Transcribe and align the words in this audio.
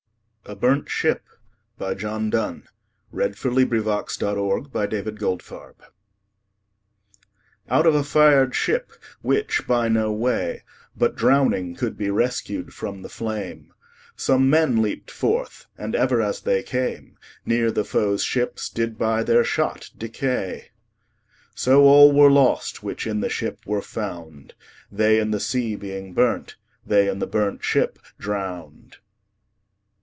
John 0.47 0.59
Donnesister 0.85 1.19
projects: 1.77 2.03
Wikidata 3.13 3.13
item. 3.13 3.39
202919A 3.39 3.69
Burnt 3.69 5.39
ShipJohn 5.39 5.77
Donne 5.77 5.77
Out 7.69 7.85
of 7.87 7.95
a 7.95 8.03
fired 8.03 8.53
ship, 8.53 8.91
which, 9.21 9.65
by 9.65 9.87
no 9.87 10.11
way 10.11 10.63
But 10.97 11.15
drowning, 11.15 11.75
could 11.75 11.95
be 11.95 12.09
rescued 12.09 12.73
from 12.73 13.01
the 13.01 13.07
flame, 13.07 13.71
Some 14.17 14.49
men 14.49 14.81
leap'd 14.81 15.09
forth, 15.11 15.67
and 15.77 15.95
ever 15.95 16.21
as 16.21 16.41
they 16.41 16.63
came 16.63 17.17
Neere 17.45 17.71
the 17.71 17.85
foes 17.85 18.21
ships, 18.23 18.67
did 18.67 18.97
by 18.97 19.23
their 19.23 19.45
shot 19.45 19.91
decay; 19.95 20.71
So 21.55 21.83
all 21.83 22.11
were 22.11 22.31
lost, 22.31 22.83
which 22.83 23.07
in 23.07 23.21
the 23.21 23.29
ship 23.29 23.59
were 23.65 23.83
found, 23.83 24.55
They 24.91 25.17
in 25.17 25.31
the 25.31 25.39
sea 25.39 25.75
being 25.77 26.13
burnt, 26.13 26.57
they 26.85 27.07
in 27.07 27.19
the 27.19 27.27
burnt 27.27 27.63
ship 27.63 27.99
drown'd. 28.19 28.97